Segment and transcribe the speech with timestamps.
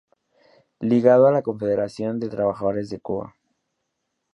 [0.79, 3.35] Ligado a la Confederación de Trabajadores de Cuba.